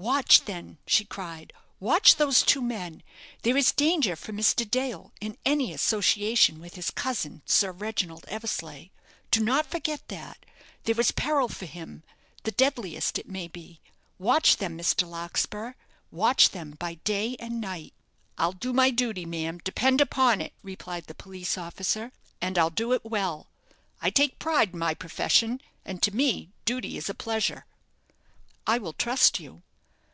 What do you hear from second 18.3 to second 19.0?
"I'll do my